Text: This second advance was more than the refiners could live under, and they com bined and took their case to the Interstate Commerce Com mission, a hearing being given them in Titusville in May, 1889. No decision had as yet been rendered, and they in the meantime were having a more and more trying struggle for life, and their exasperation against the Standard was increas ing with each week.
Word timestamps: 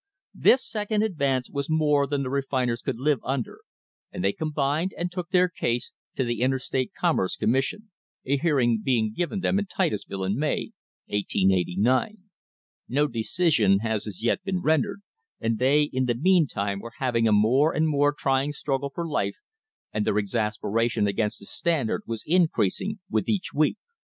This 0.33 0.67
second 0.67 1.03
advance 1.03 1.47
was 1.51 1.69
more 1.69 2.07
than 2.07 2.23
the 2.23 2.31
refiners 2.31 2.81
could 2.81 2.97
live 2.97 3.19
under, 3.23 3.59
and 4.11 4.23
they 4.23 4.33
com 4.33 4.51
bined 4.51 4.93
and 4.97 5.11
took 5.11 5.29
their 5.29 5.47
case 5.47 5.91
to 6.15 6.23
the 6.23 6.41
Interstate 6.41 6.91
Commerce 6.99 7.35
Com 7.35 7.51
mission, 7.51 7.91
a 8.25 8.37
hearing 8.37 8.81
being 8.83 9.13
given 9.15 9.41
them 9.41 9.59
in 9.59 9.67
Titusville 9.67 10.23
in 10.23 10.39
May, 10.39 10.71
1889. 11.05 12.17
No 12.89 13.05
decision 13.07 13.81
had 13.81 13.91
as 13.97 14.23
yet 14.23 14.43
been 14.43 14.63
rendered, 14.63 15.01
and 15.39 15.59
they 15.59 15.83
in 15.83 16.05
the 16.05 16.15
meantime 16.15 16.79
were 16.79 16.93
having 16.97 17.27
a 17.27 17.31
more 17.31 17.71
and 17.71 17.87
more 17.87 18.11
trying 18.11 18.53
struggle 18.53 18.89
for 18.89 19.07
life, 19.07 19.35
and 19.93 20.03
their 20.03 20.17
exasperation 20.17 21.05
against 21.05 21.39
the 21.39 21.45
Standard 21.45 22.01
was 22.07 22.23
increas 22.27 22.81
ing 22.81 22.97
with 23.07 23.29
each 23.29 23.53
week. 23.53 23.77